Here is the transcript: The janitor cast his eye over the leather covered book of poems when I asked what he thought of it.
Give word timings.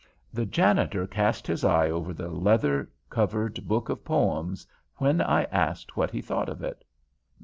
The 0.33 0.47
janitor 0.47 1.05
cast 1.05 1.45
his 1.45 1.63
eye 1.63 1.91
over 1.91 2.11
the 2.11 2.29
leather 2.29 2.89
covered 3.11 3.67
book 3.67 3.87
of 3.87 4.03
poems 4.03 4.65
when 4.95 5.21
I 5.21 5.43
asked 5.51 5.95
what 5.95 6.09
he 6.09 6.23
thought 6.23 6.49
of 6.49 6.63
it. 6.63 6.83